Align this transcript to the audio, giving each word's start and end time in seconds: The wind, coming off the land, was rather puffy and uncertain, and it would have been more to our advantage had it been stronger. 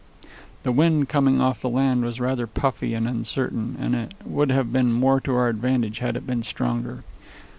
The 0.63 0.71
wind, 0.71 1.09
coming 1.09 1.39
off 1.39 1.61
the 1.61 1.69
land, 1.69 2.03
was 2.03 2.19
rather 2.19 2.47
puffy 2.47 2.95
and 2.95 3.07
uncertain, 3.07 3.75
and 3.79 3.93
it 3.93 4.15
would 4.25 4.49
have 4.49 4.73
been 4.73 4.91
more 4.91 5.21
to 5.21 5.35
our 5.35 5.47
advantage 5.47 5.99
had 5.99 6.15
it 6.17 6.25
been 6.25 6.41
stronger. 6.41 7.03